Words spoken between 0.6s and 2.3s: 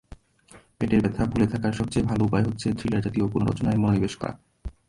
পেটের ব্যথা ভুলে থাকবার সবচেয়ে ভালো